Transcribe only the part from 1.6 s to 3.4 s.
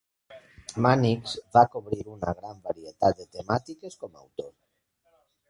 cobrir una gran varietat de